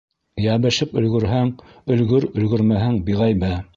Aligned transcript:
Йәбешеп 0.43 0.95
өлгөрһәң, 1.01 1.51
өлгөр; 1.97 2.27
өлгөрмәһәң, 2.41 3.01
биғәйбә. 3.11 3.53